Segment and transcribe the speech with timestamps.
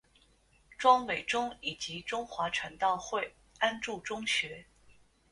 [0.79, 4.65] 庄伟忠以及中华传道会安柱中学。